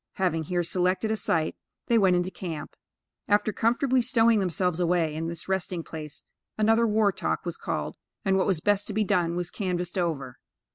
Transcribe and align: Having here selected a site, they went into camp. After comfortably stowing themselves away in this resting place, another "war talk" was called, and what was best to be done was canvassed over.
Having 0.13 0.45
here 0.45 0.63
selected 0.63 1.11
a 1.11 1.15
site, 1.15 1.55
they 1.85 1.99
went 1.99 2.15
into 2.15 2.31
camp. 2.31 2.75
After 3.27 3.53
comfortably 3.53 4.01
stowing 4.01 4.39
themselves 4.39 4.79
away 4.79 5.13
in 5.13 5.27
this 5.27 5.47
resting 5.47 5.83
place, 5.83 6.23
another 6.57 6.87
"war 6.87 7.11
talk" 7.11 7.45
was 7.45 7.55
called, 7.55 7.97
and 8.25 8.35
what 8.35 8.47
was 8.47 8.61
best 8.61 8.87
to 8.87 8.93
be 8.95 9.03
done 9.03 9.35
was 9.35 9.51
canvassed 9.51 9.99
over. 9.99 10.39